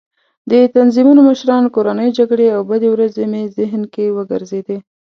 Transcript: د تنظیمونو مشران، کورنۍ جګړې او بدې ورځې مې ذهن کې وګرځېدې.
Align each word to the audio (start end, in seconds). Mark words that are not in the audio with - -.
د 0.51 0.53
تنظیمونو 0.75 1.21
مشران، 1.29 1.63
کورنۍ 1.75 2.09
جګړې 2.19 2.47
او 2.55 2.61
بدې 2.69 2.89
ورځې 2.91 3.23
مې 3.31 3.43
ذهن 3.57 3.81
کې 3.93 4.05
وګرځېدې. 4.17 4.77